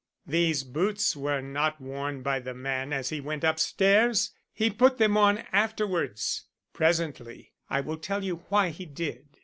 These 0.25 0.63
boots 0.63 1.15
were 1.15 1.41
not 1.41 1.79
worn 1.79 2.23
by 2.23 2.39
the 2.39 2.55
man 2.55 2.91
as 2.91 3.09
he 3.09 3.21
went 3.21 3.43
upstairs; 3.43 4.31
he 4.51 4.71
put 4.71 4.97
them 4.97 5.15
on 5.15 5.43
afterwards. 5.53 6.45
Presently 6.73 7.51
I 7.69 7.81
will 7.81 7.97
tell 7.97 8.23
you 8.23 8.37
why 8.49 8.69
he 8.69 8.87
did. 8.87 9.27